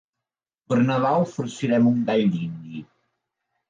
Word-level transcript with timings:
Per 0.71 0.77
Nadal 0.85 1.27
farcirem 1.35 1.93
un 1.95 2.03
gall 2.11 2.29
dindi. 2.41 2.87